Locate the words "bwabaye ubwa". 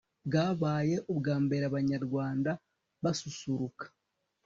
0.27-1.35